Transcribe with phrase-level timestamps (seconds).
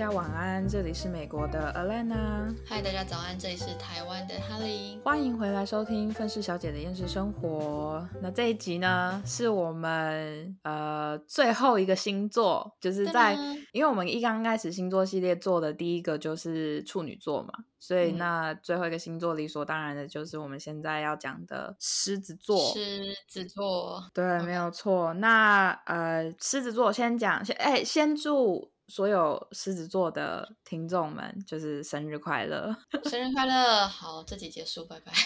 [0.00, 2.56] 家晚安，这里是美国的 Alana。
[2.66, 4.98] 嗨，大家早安，这里是台湾的 Helly。
[5.02, 8.08] 欢迎回来收听愤世小姐的厌世生活。
[8.22, 13.34] 那这一集呢，是我们呃最后一个星座，就是在
[13.72, 22.56] 因为我们一刚开始星座系列做的第一个就是处女座嘛，所以那最后一个星座理所当然的就是我们现在要讲的狮子座。
[22.72, 25.12] 狮子座，对，没有错。
[25.12, 28.69] 那呃，狮子座先讲，先哎，先祝。
[28.90, 32.76] 所有狮子座的听众们，就是生日快乐！
[33.08, 33.86] 生日快乐！
[33.86, 35.12] 好，这集结束，拜拜。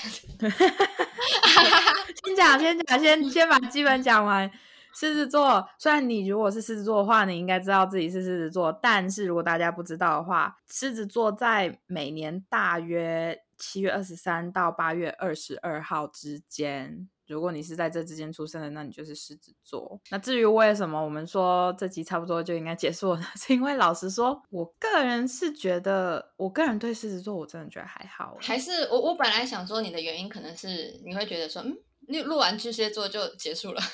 [2.23, 4.51] 先讲，先讲，先先把基本讲完。
[4.97, 17.09] 狮子座，虽然你如果是狮子座的话，你应该知道自己是狮子座，但是如果大家不知道的话，狮子座在每年大约七月二十三到八月二十二号之间。
[17.27, 20.01] 如果你是在这之间出生的，那你就是狮子座。
[20.11, 28.37] 那至于为什么我们说这集差不多就应该结束了， 是因为老实说，我个人是觉得，我个人对狮子座我真的觉得还好。
[28.41, 31.77] 还是我我本来想说你的原因可能是你会觉得说，嗯，
[32.09, 33.83] 录录完巨蟹座就结束了。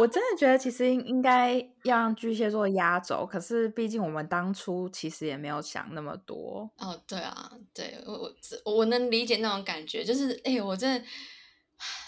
[0.00, 6.68] 我真的觉得其实应应该要让巨蟹座压轴，可是毕竟我们当初其实也没有想那么多。
[6.78, 8.32] 哦，对啊，对我
[8.64, 11.04] 我我能理解那种感觉，就是哎，我真的。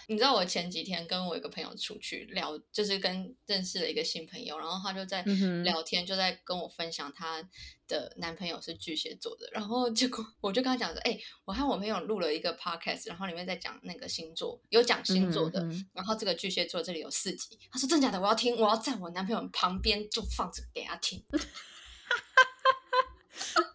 [0.08, 5.22] 你知道我前几天跟我一个朋友出去聊，就是跟认识了一个新朋友，然后他就在
[5.64, 7.42] 聊天，就在跟我分享他
[7.88, 15.60] 的男朋友是巨蟹座的，然后结果我就跟他讲说，哎，我和我朋友录了一个 podcast，然后里面在讲那个星座，有讲星座的，
[15.92, 21.24] 然后这个巨蟹座这里有四集，他说真假的，我要听，我要在我男朋友旁边就放着给他听，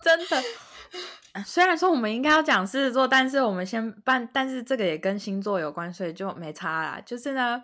[0.01, 0.70] 真的。
[1.45, 7.01] 虽然说我们应该要讲狮子座，但是我们先办，但是这个也跟星座有关，所以就没差啦。
[7.05, 7.63] 就是呢，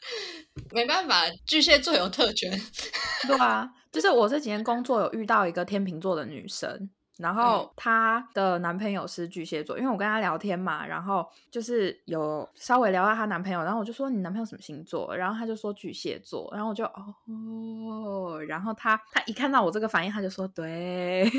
[0.72, 2.50] 没办法，巨蟹座有特权。
[3.28, 6.88] 对啊，就是我这几天工作有遇到一个天秤座的女生，
[7.18, 21.30] 然后她的男朋友是巨蟹座，因为我跟她聊天嘛，然后就是有稍微聊到她男朋友，然后我就说你男朋友什么星座，然后她就说巨蟹座，然后我就哦，然后她她一看到我这个反应，她就说对。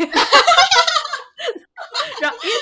[2.28, 2.56] 然后，因为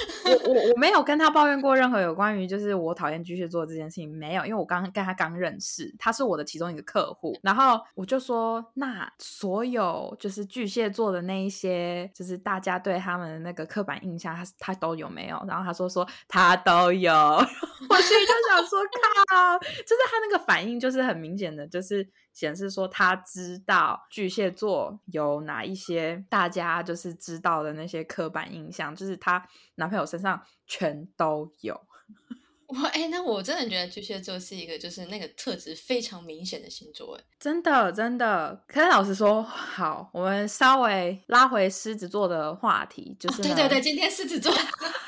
[0.24, 15.42] 我我我没有跟他抱怨过任何有关于就是我讨厌巨蟹座这件事情，没有，因为我刚跟他刚认识，他是我的其中一个客户，然后我就说，那所有就是巨蟹座的那一些，就是大家对他们的那个刻板印象，他他都有没有？
[15.48, 17.12] 然后他说说他都有，
[17.88, 18.80] 我心里就想说，
[19.28, 22.08] 靠，就是他那个反应就是很明显的，就是。
[22.32, 29.44] 显示说他知道巨蟹座有哪一些大家就是知道的那些刻板印象，就是他
[29.74, 31.78] 哪朋友身上全都有。
[32.70, 38.62] 我哎，那我真的觉得巨蟹座是一个就是那个特质非常明显的星座哎，真的真的。
[38.68, 44.54] 可是老实说，好，我们稍微拉回狮子座的话题，就是对对对，今天狮子座，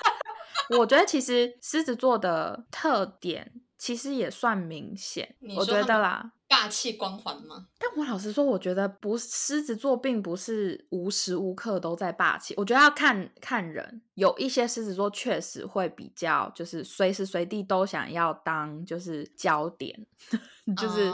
[0.76, 6.32] 我觉得其实狮子座的特点其实也算明显，我觉得啦。
[6.52, 7.66] 霸气光环吗？
[7.78, 12.52] 但我老实说，我觉得不，狮子座并不是无时无刻都在霸气。
[12.58, 20.06] 我觉得要看看人，有一些狮子座确实会比较，就是随时随地都想要当就是焦点，
[20.76, 21.10] 就是。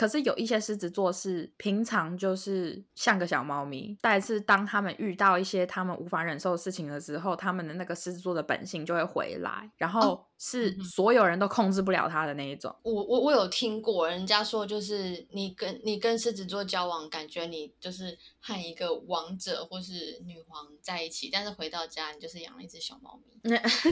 [0.00, 12.74] 可是有一些狮子座是平常就是像个小猫咪，但是当他们遇到一些他们无法忍受的事情的时候，他们的那个狮子座的本性就会回来，然后是所有人都控制不了他的那一种。
[12.82, 23.38] 我我我有听过人家说，就是你跟你跟狮子座交往，感觉你就是和一个王者或是女皇在一起，但是回到家你就是养了一只小猫咪。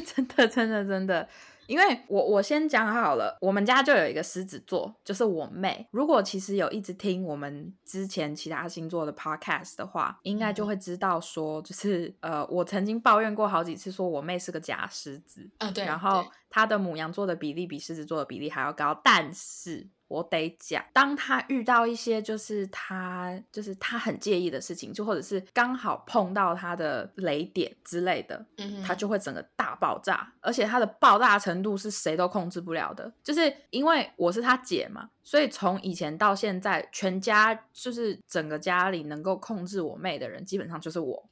[0.07, 1.29] 真的真的真的。
[1.69, 5.87] 因为我我先讲好了，我们家就有一个狮子座，就是我妹。
[5.93, 19.87] 如果其实有一直听我们之前其他星座的 podcast 的话，应该就会知道说，就是呃，我曾经抱怨过好几次，说我妹是个假狮子啊，对，然后她的母羊座的比例比狮子座的比例还要高，但是。
[20.09, 33.13] 我得讲，当他遇到一些就是他就是他很介意的事情，就或者是刚好碰到他的雷点之类的，嗯，他就会整个大爆炸，而且他的爆炸程度是谁都控制不了的。
[33.23, 41.29] 就是因为我是他姐嘛，所以从以前到现在，全家就是整个家里能够控制我妹的人，基本上就是我。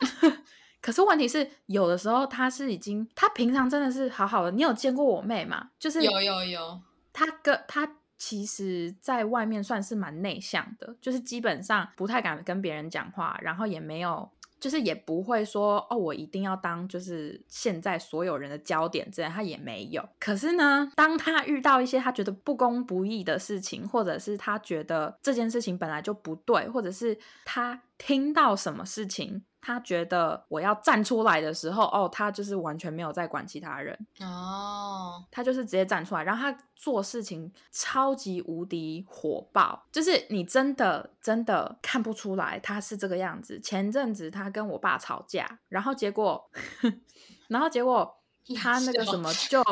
[0.80, 4.50] 可是问题是，有的时候他是已经，他平常真的是好好的。
[4.52, 5.68] 你有见过我妹吗？
[5.78, 6.80] 就是有有有，
[7.18, 7.96] 他跟他。
[8.20, 14.28] 其实，在外面算是蛮内向的，就是基本上不太敢跟别人讲话，然后也没有
[14.58, 20.04] 就是也不会说哦，我一定要当就是现在所有人的焦点，之类他也没有。
[20.18, 29.44] 可是呢，当他遇到一些他觉得不公不义的事情，或者是他觉得这件事情本来就不对，或者是他听到什么事情。
[29.60, 43.60] 他觉得我要站出来的时候，哦，他就是完全没有在管其他人哦，他就是直接站出来，然后他做事情超级无敌火爆，就是你真的真的看不出来他是这个样子。
[43.60, 46.48] 前阵子他跟我爸吵架，然后结果，
[47.48, 48.16] 然后结果
[48.56, 49.62] 他那个什么就，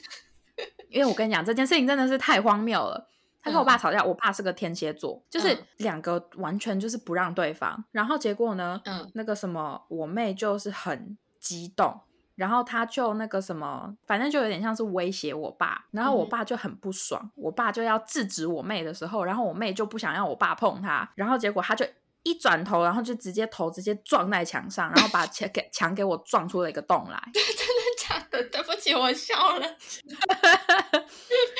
[0.88, 3.08] 因为我跟你讲这件事情真的是太荒谬了。
[3.40, 7.84] 他跟我爸吵架，我爸是个天蝎座，就是两个完全就是不让对方。
[7.92, 12.00] 然后结果呢，嗯，那个什么，我妹就是很激动，
[12.34, 15.86] 然后他就那个什么，反正就有点像是威胁我爸。
[15.92, 21.86] 然后我爸就很不爽，我爸就要制止我妹的时候，然后我妹就不想让我爸碰她，然后结果他就
[22.24, 27.22] 一转头，然后就直接头直接撞在墙上，然后把墙给墙给我撞出了一个洞来。
[27.32, 28.44] 真的假的？
[28.50, 29.66] 对不起，我笑了。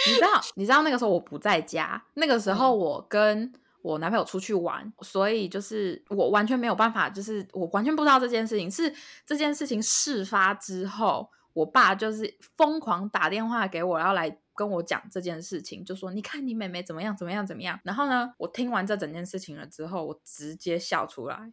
[0.09, 3.53] 你知道，你知道那个时候我不在家，那个时候我跟
[3.83, 8.93] 我男朋友出去玩，所以就是我完全没有办法，就是我完全不知道这件事情是
[9.25, 17.79] 这件事情事发之后，我爸就是疯狂打电话给我，要来跟我讲这件事情，就说你看你妹妹怎么样怎么样怎么样。
[17.85, 21.53] 然后呢，我听完这整件事情了之后，我直接笑出来。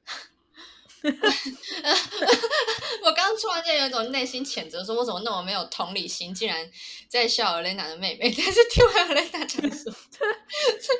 [3.03, 6.69] 我刚刚突然间有一种内心谴责，说我怎么那么没有同理心，竟然
[7.07, 8.33] 在笑尔蕾娜的妹妹。
[8.37, 9.91] 但是听完尔蕾娜讲说，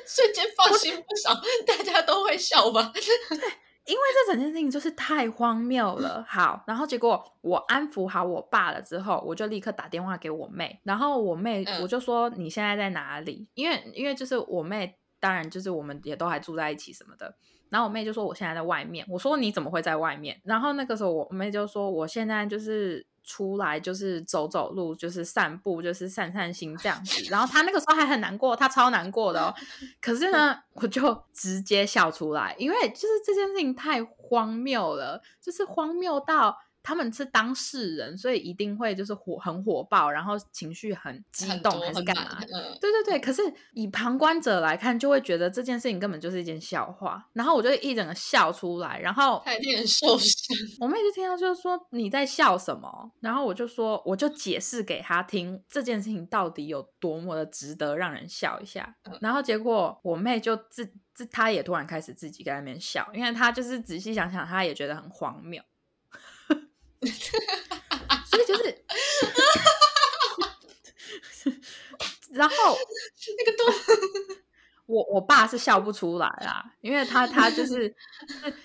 [0.08, 1.34] 瞬间放心不少，
[1.66, 2.92] 大家都会笑吧？
[2.94, 3.04] 对，
[3.86, 6.26] 因为这整件事情就是太荒谬了。
[6.28, 13.48] 好，然后结果我安抚好我爸了之后，我就立刻打电话给我妹，然后我妹我就说你现在在哪里？
[13.54, 17.36] 因为因为就是我妹，当然就是我们也都还住在一起什么的。
[17.70, 20.40] 然后我妹就说我现在在外面，我说你怎么会在外面？
[20.44, 27.28] 然后那个时候我妹就说我现在就是出来就是走走路，就是散步，就是散散心这样子。
[27.32, 29.52] 然后她那个时候还很难过，她超难过的。
[30.00, 36.56] 可是呢，我就直接笑出来，因为就是这件事情太荒谬了，就是荒谬到。
[36.86, 42.40] 他们是当事人，所以一定会就是火很火爆，然后情绪很激动还是干嘛？
[42.80, 43.20] 对对对。
[43.20, 43.42] 可是
[43.74, 47.28] 以旁观者来看，就会觉得这件事情根本就是一件笑话。
[47.34, 50.56] 然后我就一整个笑出来，然后太令人受伤。
[50.80, 53.12] 我妹就听到就是说你在笑什么？
[53.20, 58.96] 然后我就说我就解释给他听这件事情到底有多么的值得让人笑一下。
[59.20, 65.64] 然后结果我妹就自自她也突然开始自己在那边笑，因为她就是仔细想想，她也觉得很荒谬。
[68.30, 68.86] 所以就是，
[72.34, 72.78] 然后
[73.38, 73.66] 那个洞，
[74.88, 77.96] 我我爸是笑不出来啦，因为他他就是，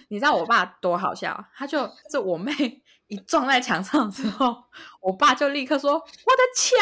[0.09, 4.65] 你知道我爸多好笑，他就就我妹一撞在墙上之后，
[5.01, 6.79] 我爸就立刻说我的枪，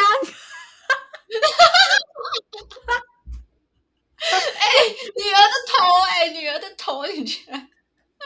[4.20, 4.66] 哎，
[5.16, 5.76] 女儿的头，
[6.08, 7.67] 哎，女儿的头，你居然。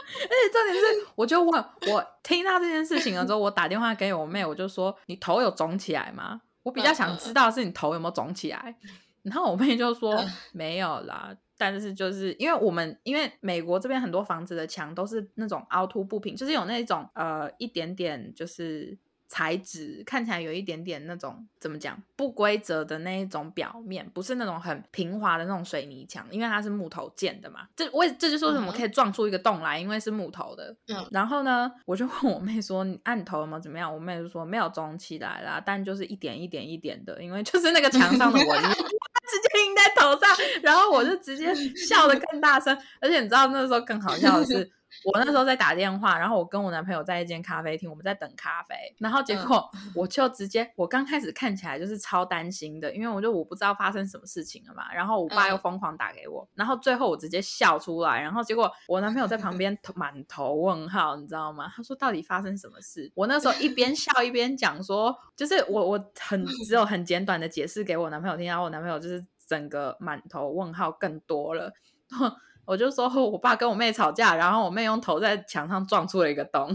[0.05, 8.75] 而且重点是，我就问我听到这件事情了之后，我打电话给我妹，我就说：“你头有肿起来吗？”我比较想知道是你头有没有肿起来。
[9.21, 18.97] 然后我妹就说：“没有啦，但是就是因为我们因为美国这边很多房子的墙都是那种凹凸不平，就是有那种呃一点点就是。”
[19.33, 27.61] 材质看起来有一点点那种怎么讲不规则的那一种表面，不是那种很平滑的那种水泥墙，因为它是木头建的嘛。
[27.75, 30.75] 这我这就是为什么可以撞出一个洞来，因为是木头的。
[30.87, 38.69] 嗯，然后呢，我就问我妹说：“你按头有没有怎么样？”我妹就说：“没有肿起来啦，但就是一点一点一点的，因为就是那个墙上的纹路
[39.25, 40.29] 直接印在头上。”
[40.61, 44.71] 然后我就直接笑得更大声，而且你知道那时候更好笑的是。
[45.03, 61.71] 我那时候在打电话，然后我跟我男朋友在一间咖啡厅，我们在等咖啡，然后结果我就直接，我刚开始看起来就是超担心的，因为我就我不知道发生什么事情了嘛，然后我爸又疯狂打给我，然后最后我直接笑出来，然后结果我男朋友在旁边满头问号，你知道吗？
[61.75, 63.11] 他说到底发生什么事？
[63.15, 71.73] 我那时候一边笑一边讲说，就是我我很只有很简短的解释给我男朋友听，然后我男朋友就是整个满头问号更多了。
[72.65, 76.73] 我就说 我爸跟我妹吵架，然后我妹用头在墙上撞出了一个洞， 然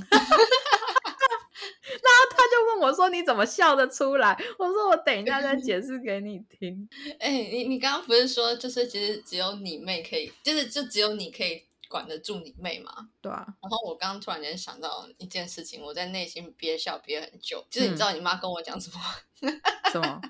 [2.14, 6.88] 后他就问我说：“你怎么笑得出来？”我说：“我等一下再解释给你听。
[7.18, 12.92] ”哎，你你刚刚不是说就是其实只有你妹可以，就是就只有你可以管得住你妹吗？
[13.22, 13.46] 对啊。
[13.62, 19.50] 然后我刚刚突然间想到一件事情，我在内心憋笑憋很久，就是你知道你妈跟我讲什么？
[19.90, 20.20] 什么？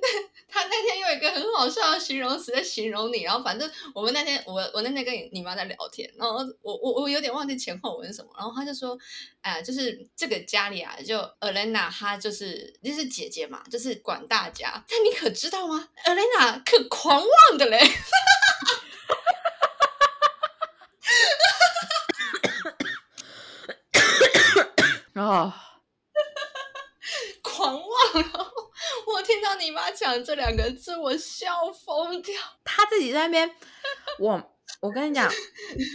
[0.50, 8.98] 他那天用一个很好笑的形容词在形容你，然后反正我们那天我我那天跟你妈在聊天，然后我我我有点忘记前后文什么，然后他就说，
[9.42, 17.78] 哎，就是这个家里啊，就 Elena 她就是就是姐姐嘛，就是管大家，但你可知道吗？Elena 可狂妄的嘞。
[25.14, 25.52] 哦，
[27.42, 27.88] 狂妄！
[28.14, 28.47] 然后我
[29.28, 32.34] 听到你妈讲这两个字，我笑疯掉。
[32.64, 33.50] 他自己在那边，
[34.18, 35.30] 我我跟你讲，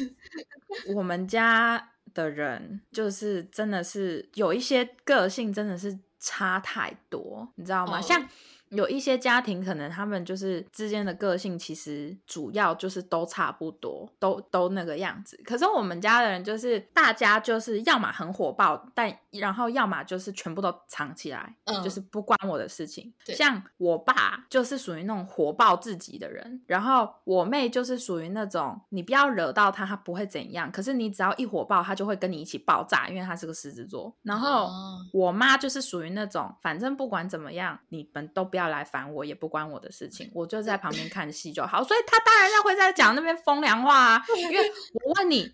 [0.96, 8.00] 我们家的人就是真的是有一些个性，真的是差太多，你知道吗？
[8.00, 8.30] 像。
[8.74, 15.39] 有一些家庭可能他们就是之间的个性，其实主要就是都差不多，都都那个样子。
[15.46, 23.13] 可是我们家的人就是大家就是要么很火爆，但然后要么就是全部都藏起来，就是不关我的事情。
[23.25, 30.72] 像我爸就是属于那种火爆至极的人，然后我妹就是属于那种你不要惹到他，他不会怎样。
[30.72, 34.12] 可是你只要一火爆，他就会跟你一起爆炸，因为他是个狮子座。
[34.24, 34.68] 然后
[35.13, 38.62] 我妈就是属于那种反正不管怎么样，你们都不要。
[38.63, 41.84] 要来烦我也不关我的事情，我就在旁边看戏就好。
[41.86, 44.25] 所以他当然要会在讲那边风凉话啊。
[44.38, 45.51] 因为我问你，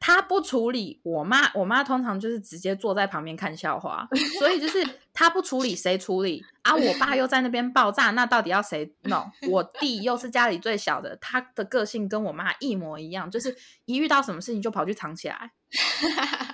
[0.00, 4.08] 他不处理，我妈我妈通常就是直接坐在旁边看笑话。
[4.38, 6.74] 所以就是他不处理，谁处理啊？
[6.74, 9.30] 我爸又在那边爆炸，那到底要谁弄？
[9.48, 15.50] 我弟又是家里最小的，他的个性跟我妈一模一样，就是一遇到什么事情就跑去藏起来。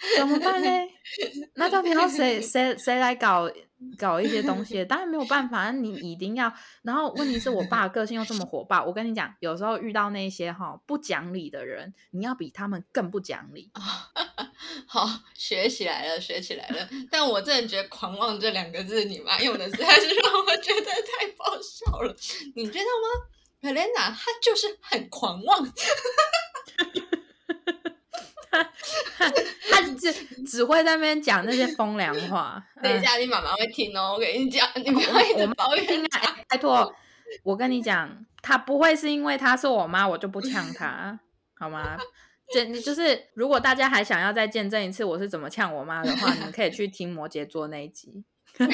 [0.16, 0.68] 怎么办呢？
[1.54, 3.50] 那到底要谁 谁谁来搞
[3.98, 4.82] 搞一些东西？
[4.84, 6.52] 当然没有办法，你一定要。
[6.82, 13.70] 然后问题是我爸个性又这么火爆，我跟你讲，有时候遇到那些哈不讲理的人，你要比他们更不讲理。
[14.86, 16.88] 好，学起来了，学起来了。
[17.10, 22.16] 但我真的觉得“狂妄”这两个字，你妈用的实在是让我觉得太爆笑了。
[22.54, 23.26] 你知道吗
[23.62, 25.72] ？Helena，她就是很狂妄。
[29.70, 30.12] 他只
[30.44, 32.62] 只会在那边讲那些风凉话。
[32.82, 34.14] 等一下，你妈妈会听哦。
[34.14, 36.36] 我跟你讲，你不会我们抱怨啊！
[36.48, 36.94] 拜托，
[37.42, 41.18] 我跟你讲，他不会是因为他是我妈，我就不呛他，
[41.58, 41.96] 好吗？
[42.52, 48.24] 这就是，如果大家还想要再见证一次我是怎么呛我妈的话，你们可以去听摩羯座那一集。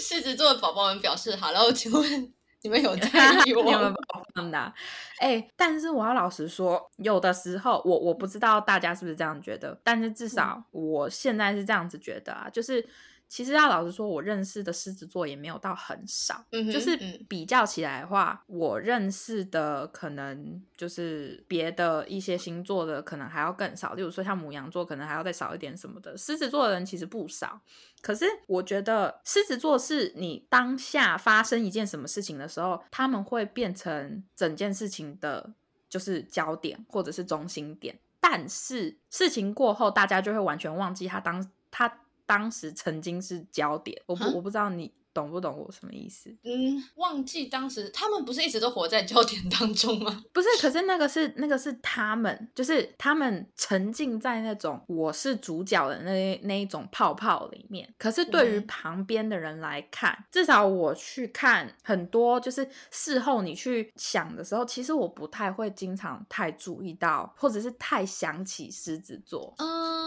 [0.00, 2.32] 狮子座的宝宝们表示好了，请问。
[2.62, 3.08] 你们有在
[3.46, 3.94] 意我们
[4.34, 4.72] 放的？
[5.18, 12.88] 哎，但是我要老实说，有的时候我我不知道大家是不是这样觉得，但是至少我现在是这样子觉得啊，就是。
[13.28, 16.42] 其实要老实说，我认识的狮子座也没有到很少，
[16.72, 16.96] 就是
[17.28, 23.92] 比较起来的话，我认识的可能就是别的一些星座的可能还要更少。
[23.92, 26.16] 例如说像母羊座，可能还要再少一点什么的。
[26.16, 27.60] 狮子座的人其实不少，
[28.00, 35.52] 可是我觉得狮子座是你当下发生一件什么事情的时候，他们会变成整件事情的，
[35.90, 37.98] 就是焦点或者是中心点。
[38.18, 42.00] 但是事情过后，大家就会完全忘记他当他。
[42.28, 46.30] 当时曾经是焦点，我不我不知道你懂不懂我什么意思？
[46.44, 50.22] 嗯，忘记当时他们不是一直都活在焦点当中吗？
[50.32, 57.92] 不是，可是那个是那个是他们，就是他们沉浸在那种我是主角的那那一种泡泡里面。
[57.98, 69.54] 可是对于旁边的人来看，至少我去看很多，就是事后你去想的时候，其实我不太会经常太注意到，或者是太想起狮子座。
[69.58, 69.97] 嗯。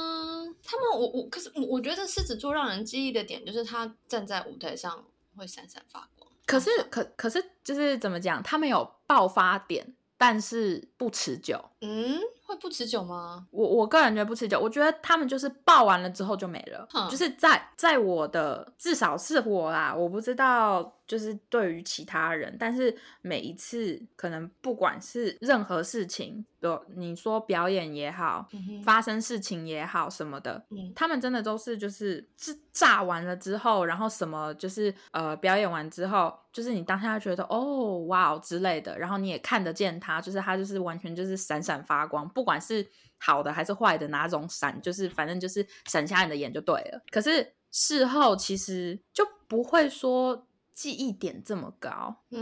[0.72, 5.04] 他们，我我可是我我觉得狮子座让人记忆的点就是他站在舞台上
[5.36, 6.32] 会闪闪发光。
[6.46, 11.64] 可是可可是就是怎么讲，他们有爆发点，但是不持久。
[11.82, 12.20] 嗯。
[12.44, 13.48] 会不持久吗？
[13.52, 14.60] 我我个人觉得不持久。
[14.60, 28.48] 我觉得他们就是爆完了之后就没了，就是在在我的至少是我啦，我不知道就是对于其他人，但是每一次可能不管是任何事情，有你说表演也好，
[28.82, 30.66] 发生事情也好什么的，
[30.96, 42.26] 他们真的都是就是是炸完了之后，然后什么就是呃表演完之后，就是你当下觉得哦哇哦之类的，然后你也看得见他，就是他就是完全就是闪闪发光。
[42.30, 42.88] 不管是
[43.18, 47.02] 好的还是坏的，哪种闪，就是反正就是闪瞎你的眼就对了。
[47.12, 50.48] 可是事后其实就不会说
[50.82, 52.42] 记忆点这么高，嗯，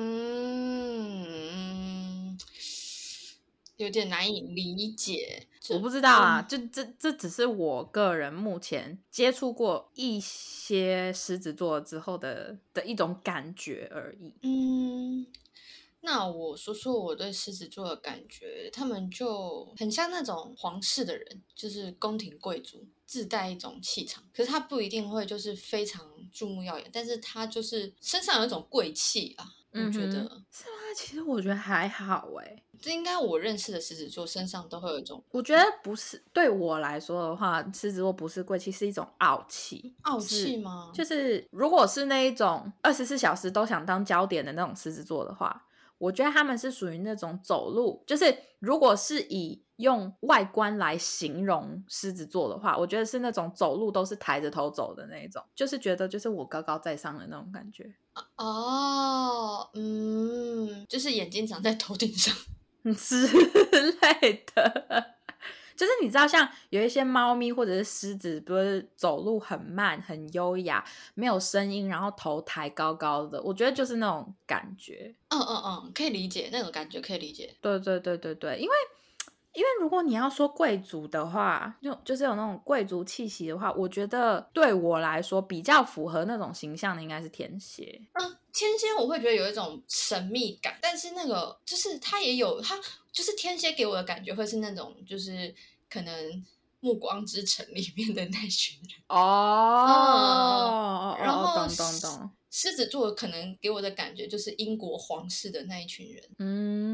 [3.76, 5.46] 有点难以理解。
[5.72, 14.34] 我不知道啊，就这这只是我个人目前接触过一些狮子座之后的的一种感觉而已。
[14.44, 15.28] 嗯。
[16.02, 22.88] 那我说说我对狮子座的感觉，他们就很像那种皇室的人，就是宫廷贵族。
[23.06, 29.44] 自带一种气场，可是他不一定会就是非常注目耀眼，但是他就是身上有一种贵气啊。
[29.72, 30.12] 我觉得
[30.52, 30.94] 是吗？
[30.96, 35.24] 其实我觉得还好哎，这应该我认识的狮子座身上都会有一种。
[35.32, 39.96] 我觉得不是对我来说的话，狮子座不是贵气，是一种傲气。
[40.04, 40.92] 傲气吗？
[40.94, 45.66] 就是如果是那一种二十四小时都想当焦点的那种狮子座的话。
[46.00, 57.94] 我觉得他们是属于那种走路，就是如果是以用外观来形容狮子座的话，我觉得是那种走路都是抬着头走的那种，就是觉得就是我高高在上的那种感觉。
[58.38, 62.36] 哦，嗯，就是眼睛长在头顶上
[62.98, 63.28] 之
[64.02, 65.19] 类的。
[65.80, 70.84] 就是你知道，像有一些猫咪或者是狮子，不是走路很慢、很优雅，
[71.14, 75.16] 没有声音，然后头抬高高的，我觉得就是那种感觉。
[75.30, 77.56] 嗯嗯嗯，可以理解那种感觉，可以理解。
[77.62, 78.76] 对对对对对，因为
[79.54, 88.02] 因为如果你要说贵族的话，就就是有那种贵族气息的话，我觉得对我来说比较符合那种形象的应该是天蝎。
[88.16, 92.78] 嗯，天蝎我会觉得有一种神秘感，但是那个就是它也有它。
[93.12, 95.54] 就是天蝎给我的感觉会是那种，就是
[95.90, 96.32] 可能
[96.80, 99.00] 《暮光之城》里面的那群人。
[99.08, 106.89] 哦，然后懂懂懂，狮子座可能给我的感觉就是英国皇室的那一群人，嗯。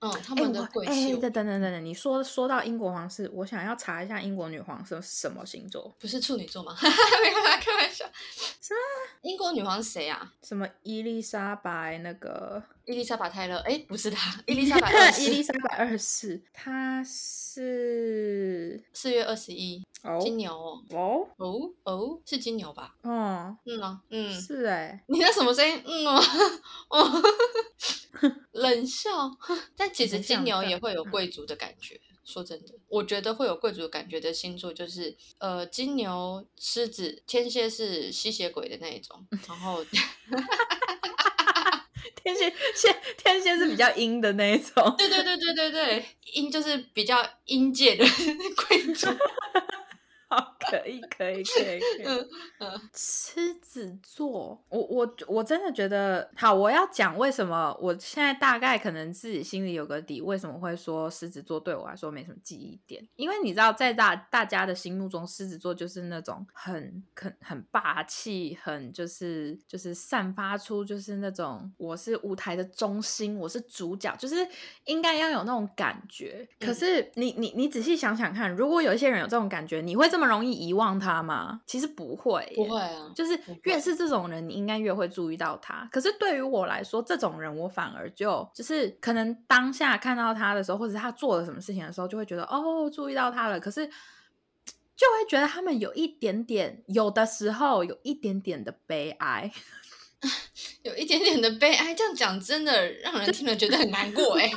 [0.00, 1.16] 嗯，他们的贵气。
[1.16, 5.92] 等等等等，你说说到英国皇室，我想要查一下英国女皇是什么星座？
[5.98, 6.76] 不是处女座吗？
[7.22, 8.04] 没有啦，开玩笑。
[8.60, 8.78] 什么？
[9.22, 10.32] 英国女皇是谁啊？
[10.42, 11.98] 什么伊丽莎白？
[11.98, 13.56] 那个伊丽莎白泰勒？
[13.66, 15.22] 哎，不是她， 伊丽莎白二世。
[15.24, 19.84] 伊丽莎白二世，她是四月二十一，
[20.20, 20.80] 金牛哦。
[20.90, 22.94] 哦哦哦，是金牛吧？
[23.02, 25.02] 哦，嗯啊，嗯，是哎。
[25.08, 25.82] 你那什么声音？
[25.84, 26.22] 嗯哦
[26.90, 27.22] 哦。
[28.52, 29.10] 冷笑，
[29.76, 32.00] 但其实金牛也会有贵族的感觉。
[32.24, 39.82] 说真的，我觉得会有贵族感觉的星座就是，呃，金牛、狮子、天蝎是吸血鬼的那一种，然后
[42.22, 44.94] 天蝎、天天蝎是比较阴的那一种。
[44.98, 48.04] 对对对对对对，阴就是比较阴界的
[48.68, 49.08] 贵族。
[50.28, 52.26] 好，可以，可以，可以，可以。
[52.94, 56.52] 狮子座，我我我真的觉得好。
[56.52, 63.06] 我要讲为什么，我现在大概可能自己心里有个底，为什么会说狮子座对我来说没什么记忆点？
[63.16, 74.36] 因为你知道，在大大家的心目中，狮子座就是那种很很很霸气，很就是就是散发出就是那种我是舞台的中心，我是主角，就是
[74.84, 76.46] 应该要有那种感觉。
[76.60, 81.60] 可是你你你仔细想想看，如果有一些人有这种感觉，你会这么容易遗忘他吗？
[81.66, 83.10] 其实不会，不会啊。
[83.14, 85.88] 就是越是这种人，你应该越会注意到他。
[85.92, 93.60] 可是对于我来说，这种人我反而就就是可能当下看到他的时候，或者他做了什么事情的时候，就会觉得哦，注意到他了。
[93.60, 99.50] 可是就会觉得他们有一点点，有的时候有一点点的悲哀。
[100.82, 104.50] 有一点点的悲哀，这样讲真的让人听了觉得很难过 哎。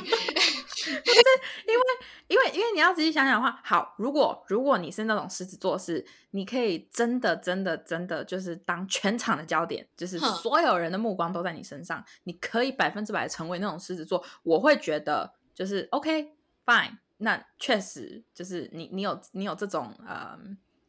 [0.90, 1.82] 因为，
[2.28, 16.32] 因为，因为你要仔细想想的话，好，如果如果你是那种狮子座，是你可以真的真的真的就是当全场的焦点，就是所有人的目光都在你身上，你可以百分之百成为那种狮子座，我会觉得就是 OK
[16.64, 20.38] fine，那确实就是你你有你有这种呃。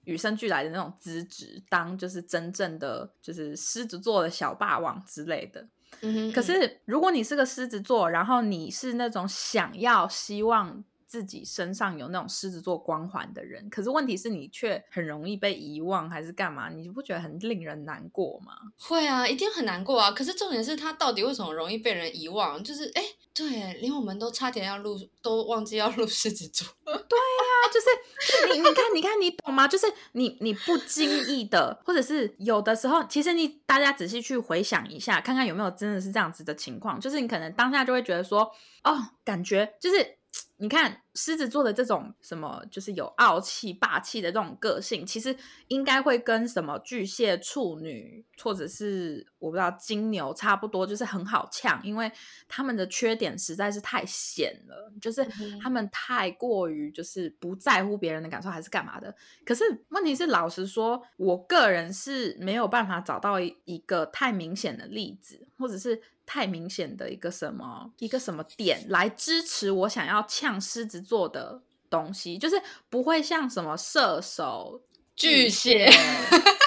[0.05, 5.65] 与生俱来的那种资质，当就是真正的就是狮子座的小霸王之类的。
[6.01, 10.83] 嗯可是如果你是个狮子座，然后你是那种想要希望。
[11.13, 16.69] 自己身上有那种狮子座光环的人，可是问题是你却很容易被遗忘，还是干嘛？
[16.69, 18.53] 你不觉得很令人难过吗？
[18.79, 20.09] 会啊，一定很难过啊！
[20.09, 22.63] 可是重点是他到底为什么容易被人遗忘？
[22.63, 26.67] 就是哎，对，连我们都差点要录，都忘记要录狮子座。
[26.83, 29.67] 对呀，就是你，你看，你看，你懂吗？
[29.67, 36.99] 就是你，你不经意的，或者是有的时候，其实你大家仔细去回想一下，看看有没有真的是这样子的情况。
[36.99, 38.51] 就是你可能当下就会觉得说，
[38.83, 40.17] 哦，感觉就是。
[40.57, 45.35] 你看狮子座的这种什么，就是有傲气、霸气的这种个性，其实
[45.67, 52.09] 应该会跟什么巨蟹、处女，或者是我不知道金牛差不多，就是很好呛，因为
[52.47, 55.25] 他们的缺点实在是太显了，就是
[55.61, 59.13] 他们太过于就是不在乎别人的感受，还是干嘛的。
[59.45, 66.01] 可是问题是，老实说，我个人是没有办法找到一个太明显的例子，或者是。
[66.25, 74.81] 太明显的一个什么一个什么点来支持我想要呛狮子座的东西，就是不会像什么射手、
[75.15, 75.89] 巨蟹，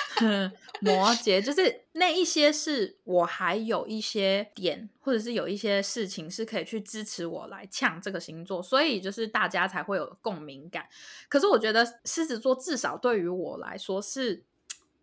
[0.81, 10.87] 摩羯就是那一些是我还有一些点，或者是有一些事情是可以去支持我来呛这个星座，所以就是大家才会有共鸣感。
[11.29, 14.45] 可是我觉得狮子座至少对于我来说是，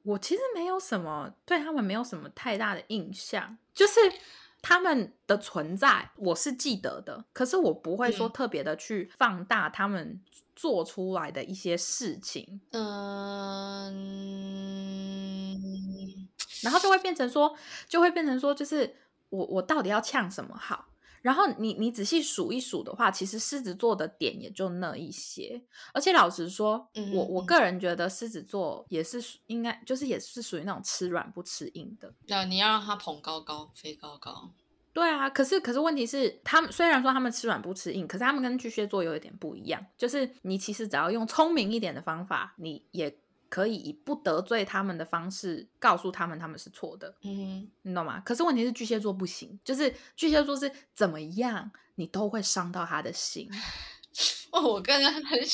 [0.03, 3.99] 我其实没有什么对他们没有什么太大的印象，就是
[4.61, 10.21] 他们的存在我是记得的，可是我不会说特别的去放大他们。
[10.55, 13.89] 做出来的一些事情，嗯，
[16.61, 18.95] 然后就会变成说，就会变成说，就是
[19.29, 20.85] 我我到底要呛什么好？
[21.23, 25.59] 然后你你仔细数一数的话，其实狮子座的点也就那一些。
[25.93, 32.13] 而且老实说，我我个人觉得狮子座也是应该就是也是属于那种吃软不吃硬的。
[32.27, 34.51] 那你要让他捧高高飞高高。
[34.91, 43.09] 对啊，可是可是问题是，他们虽然说他们吃软不吃硬，可是他们跟巨蟹座有一点不一样，就是你其实只要用聪明一点的方法，你也
[43.53, 48.19] 可以以不得罪他们的方式告诉他们他们是错的，嗯，你懂吗？
[48.25, 53.47] 可是问题是巨蟹座不行，就是巨蟹座是怎么样你都会伤到他的心。
[54.49, 55.21] 哦，我刚刚很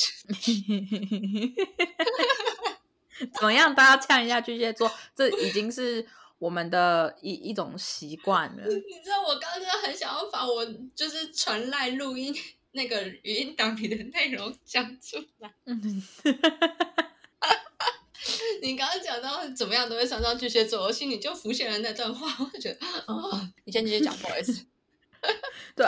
[3.34, 3.74] 怎么样？
[3.74, 6.08] 大家呛一下巨蟹座，这已经是。
[6.40, 8.62] 我们的一一种习惯了。
[8.64, 12.34] 你知道，我刚刚很想要把我就是传来录音
[12.72, 15.52] 那个语音档里的内容讲出来。
[18.62, 24.66] 你刚刚讲到怎么样都会伤到巨蟹座，我心里就浮现了那段话，我觉得，哦，你先继续讲，不好意思。
[25.76, 25.86] 对。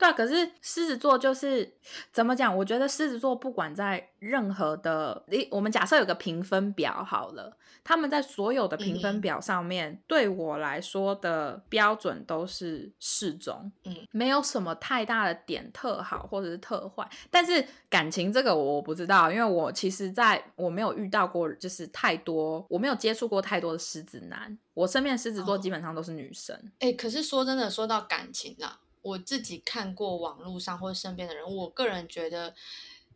[0.00, 1.74] 对，可是狮子座就是
[2.10, 2.56] 怎么讲？
[2.56, 17.06] 我觉得狮子座不管在任何的，你，我们假设有个评分表好了，他们在所有的评分表上面，对我来说的标准都是适中，嗯，没有什么太大的点特好或者是特坏。
[17.30, 26.58] 但是感情这个我不知道，因为我其实在我没有遇到过，就是太多，我没有接触过太多的狮子男，我身边狮子座基本上都是女生。
[26.78, 28.80] 哎，可是说真的，说到感情啊。
[29.02, 32.54] 我自己看过网络上或者身边的人，我个人觉得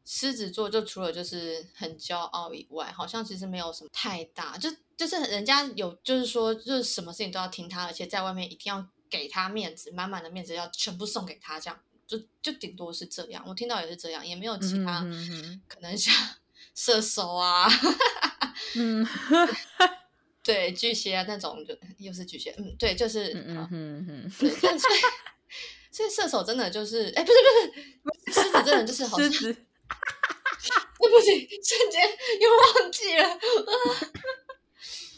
[0.05, 13.45] 狮子座就除了就是很骄傲以外，好像其实没有什么太大，就就是人家有就是说就是什么事情都要听他，而且在外面一定要给他面子，满满的面子要全部送给他，这样就就顶多是这样。
[13.47, 15.01] 我听到也是这样，也没有其他
[15.69, 16.15] 可能像
[16.75, 17.69] 射手啊
[18.77, 19.07] 嗯，
[20.43, 24.87] 对巨蟹啊那种就又是巨蟹，嗯，对，就是嗯嗯嗯，对，就是。
[25.95, 27.39] 所以射手真的就是，哎，不是
[28.03, 29.63] 不是，狮子真的就是好狮子，对
[31.09, 32.03] 不起，瞬间
[32.41, 33.39] 又忘记了。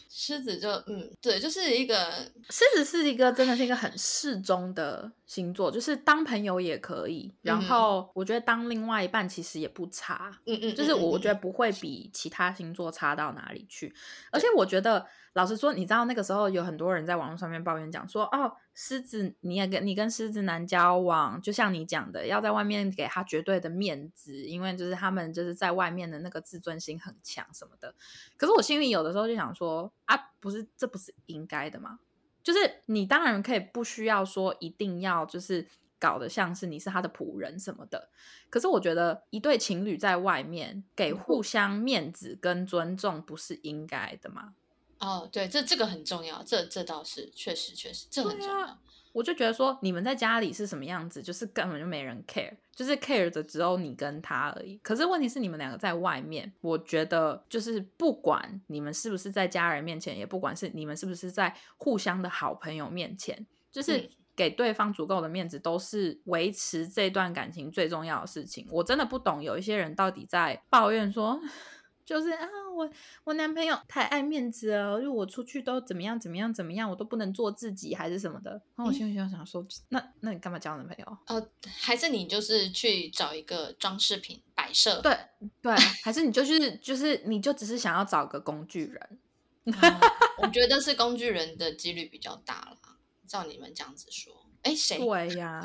[0.09, 2.11] 狮子就嗯，对，就是一个
[2.51, 5.11] 狮子是一个真的是一个很适中的。
[5.25, 13.95] 星座就是当朋友也可以，然后我觉得当另外一半其实也不差，嗯嗯，就是我我觉得不会比其他星座差到哪里去。
[14.31, 27.95] 而且我觉得，老实说，你知道那个时候有很多人在网络上面抱怨讲说，哦，狮子你也跟你跟狮子男交往，就像你讲的，要在外面给他绝对的面子，因为就是他们就是在外面的那个自尊心很强什么的。
[28.37, 32.01] 可是我心里有的时候就想说，啊，不是，这不是应该的吗？
[32.43, 35.67] 就是你当然可以不需要说一定要就是
[35.99, 38.11] 搞得像是你是他的仆人什么的，
[38.51, 44.55] 可是我觉得一对情侣在外面给互相面子跟尊重不是应该的吗？
[44.99, 48.79] 哦，对，这这个很重要，这这倒是确实确实这很重要。
[49.13, 54.77] 我就觉得说，你们在家里是什么样子，就是根本就没人 care，就是 care 的只有你跟他而已。
[54.83, 68.67] 可是问题是，你们两个在外面，我觉得就是不管你们是不是在家人面前，也不管是你们是不是在互相的好朋友面前，就是给对方足够的面子，都是维持这段感情最重要的事情。
[68.71, 71.41] 我真的不懂，有一些人到底在抱怨说。
[72.07, 72.89] 就是啊，我
[73.25, 78.53] 我男朋友太爱面子了，就我出去都怎么样怎么样怎么样，我都不能做自己还是什么的。
[78.77, 81.19] 然后我心里想想说，那那你干嘛交男朋友？
[81.27, 85.01] 呃，还是你就是去找一个装饰品摆设？
[85.03, 85.19] 对
[85.61, 89.19] 对，还是你就是就是你就只是想要找个工具人？
[90.39, 92.79] 我觉得是工具人的几率比较大了。
[93.27, 94.99] 照你们这样子说，哎，谁？
[94.99, 95.61] 对呀，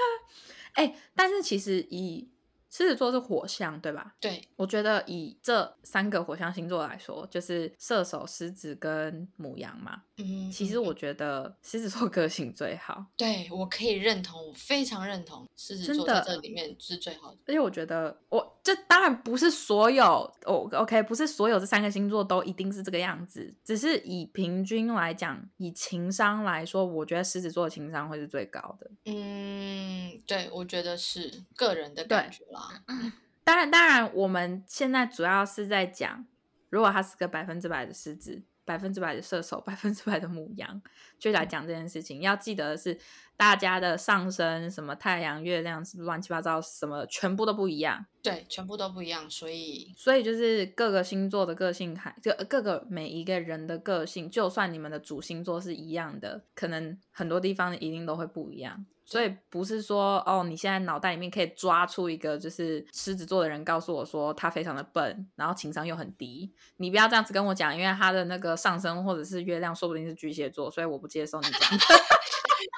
[0.74, 2.28] 哎，但是其实以。
[2.72, 4.14] 狮子座是火象，对吧？
[4.18, 10.02] 对，我觉得以这三个火象星座来说，就是射手、狮子跟母羊嘛。
[10.16, 13.04] 嗯，其实我觉得狮子座个性最好。
[13.14, 17.38] 对，我可以认同，我非常认同狮子座在这里面是最好的。
[17.46, 20.04] 而且我觉得，我这当然不是所有，
[20.46, 28.90] 哦，OK，不是所有这三个星座都一定是这个样子，只是以平均来讲，以情商来说，我觉得狮子座的情商会是最高的。
[29.04, 32.82] 嗯，对，我觉得是个人的感觉啦。
[33.44, 36.24] 当然，当然，我们现在主要是在讲
[36.70, 38.42] 如果他是个百分之百的狮子。
[38.64, 40.80] 百分之百的射手， 百分之百的母羊，
[41.18, 42.20] 就来讲这件事情。
[42.20, 42.96] 要记得的是，
[43.36, 48.06] 大家的上升什么太阳、月亮是乱七八糟，什么全部都不一样。
[48.22, 49.28] 对，全部都不一样。
[49.28, 58.86] 所以，所以就是各个星座的个性，还就各个每一个人的个性，就算你们的主星座是一样的，可能很多地方一定都会不一样。
[59.12, 66.50] 所以不是说哦，你现在脑袋里面可以抓出一个就是狮子座的人告诉我说他非常的笨，然后情商又很低。
[66.78, 71.60] 你不要这样子跟我讲，因为他的那个上升或者是月亮说不定是巨蟹座，所以我不接受你讲。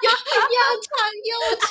[0.03, 0.91] 又又长
[1.23, 1.69] 又强。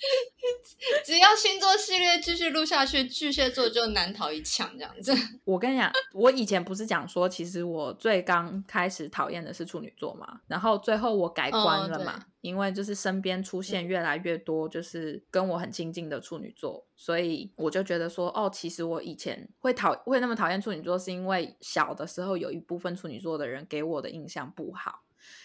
[1.04, 4.70] 只要星座系列继续录下去，巨蟹座就难逃一枪。
[4.76, 5.12] 这样子，
[5.44, 25.02] 我跟你讲，我以前不是讲说，其实我最刚开始讨厌的是处女座嘛，然后最后我改观了嘛，因为就是身边出现越来越多就是跟我很亲近的处女座，所以我就觉得说，哦，其实我以前会讨会那么讨厌处女座，是因为小的时候有一部分处女座的人给我的印象不好。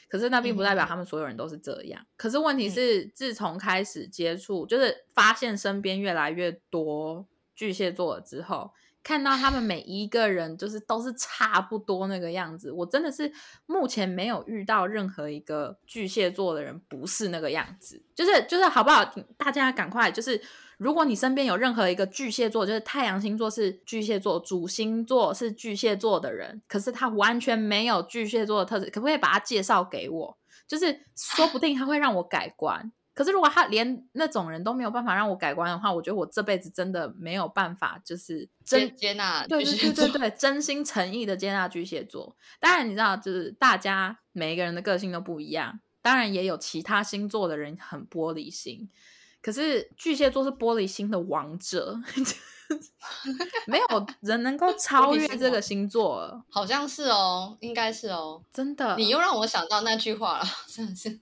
[0.07, 2.05] 可是那并不代表他们所有人都是这样。
[2.15, 8.71] 可是问题是，自从开始接触，就是发现身边越来越多巨蟹座之后，
[9.05, 12.71] 看到他们每一个人就是都是差不多那个样子。
[12.71, 13.31] 我真的是
[13.67, 18.03] 目前没有遇到任何一个巨蟹座的人不是那个样子。
[18.15, 19.05] 就是就是好不好？
[19.37, 20.41] 大家赶快就是。
[20.77, 30.37] 如果你身边有任何一个巨蟹座，就是太阳星座是巨蟹座，主星座是巨蟹座的人，可是他完全没有巨蟹座的特质，可不可以把他介绍给我？
[30.67, 32.91] 就是说不定他会让我改观。
[33.15, 42.35] 可是如果他连那种人都没有办法让我改观的话，我觉得我这辈子真的没有办法，就是真接纳对对对对对，真心诚意的接纳巨蟹座。
[42.59, 48.89] 当然你知道，就是大家每一个人的个性都不一样，当然也有其他星座的人很玻璃心。
[49.41, 51.97] 可是巨蟹座是玻璃心的王者，
[53.67, 53.85] 没有
[54.21, 56.43] 人能够 超越这个星座。
[56.49, 58.97] 好像是哦，应该是哦，真的。
[58.97, 61.19] 你又让我想到那句话了， 真的是。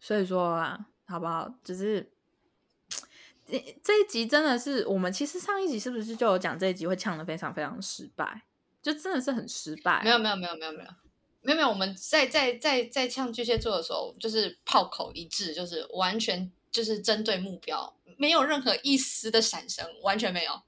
[0.00, 1.52] 所以说啊，好不好？
[1.62, 2.10] 只是
[3.46, 8.42] 这这一集真的是我们其实上一集是不是就有讲这一集会呛的非常非常失败，
[8.82, 10.02] 就真的是很失败。
[10.02, 10.90] 没有没有没有没有没有
[11.42, 16.50] 没有没有，我们在在在在呛巨蟹座的时候，就是炮口一致，就是完全。
[16.74, 20.60] 就是针对目标，没有任何一丝的闪神，完全没有，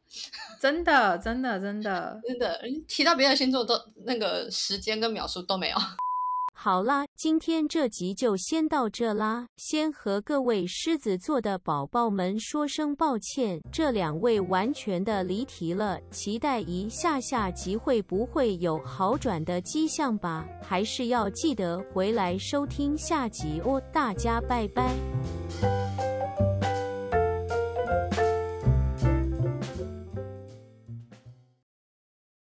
[0.60, 5.76] 真的，真的，真的， 真的，提到别的星座都那个时间跟秒数都没有。
[6.58, 20.46] 好啦，今天这集就先到这啦，先和各位狮子座的宝宝们说声抱歉，这两位完全的离题了，期待一下下集会不会有好转的迹象吧？
[20.62, 24.96] 还是要记得回来收听下集哦，大家拜拜。